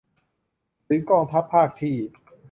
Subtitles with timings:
[0.87, 1.97] ถึงกองทัพภาคที่